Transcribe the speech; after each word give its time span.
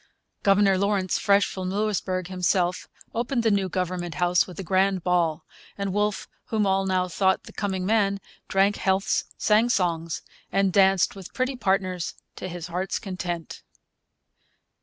Governor 0.41 0.79
Lawrence, 0.79 1.19
fresh 1.19 1.45
from 1.45 1.69
Louisbourg 1.69 2.25
himself, 2.27 2.87
opened 3.13 3.43
the 3.43 3.51
new 3.51 3.69
Government 3.69 4.15
House 4.15 4.47
with 4.47 4.59
a 4.59 4.63
grand 4.63 5.03
ball; 5.03 5.45
and 5.77 5.93
Wolfe, 5.93 6.27
whom 6.45 6.65
all 6.65 6.87
now 6.87 7.07
thought 7.07 7.43
the 7.43 7.53
coming 7.53 7.85
man, 7.85 8.19
drank 8.47 8.77
healths, 8.77 9.25
sang 9.37 9.69
songs, 9.69 10.23
and 10.51 10.73
danced 10.73 11.15
with 11.15 11.35
pretty 11.35 11.55
partners 11.55 12.15
to 12.37 12.47
his 12.47 12.65
heart's 12.65 12.97
content. 12.97 13.61